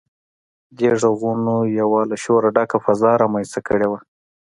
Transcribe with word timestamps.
دې 0.77 0.87
غږونو 1.01 1.55
يوه 1.79 2.01
له 2.09 2.15
شوره 2.23 2.49
ډکه 2.55 2.77
فضا 2.85 3.11
رامنځته 3.21 3.59
کړې 3.67 3.87
وه. 3.91 3.99